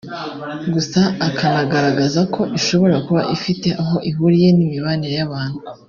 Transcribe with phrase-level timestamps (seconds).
[0.73, 5.57] gusa akanagaragaza ko ishobora kuba ifite aho ihuriye n’imibanire y’abantu